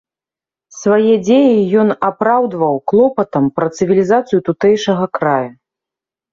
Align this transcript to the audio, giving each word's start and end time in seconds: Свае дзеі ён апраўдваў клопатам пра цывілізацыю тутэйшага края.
Свае 0.77 1.13
дзеі 1.27 1.59
ён 1.83 1.89
апраўдваў 2.09 2.75
клопатам 2.93 3.43
пра 3.61 3.67
цывілізацыю 3.79 4.39
тутэйшага 4.51 5.05
края. 5.23 5.49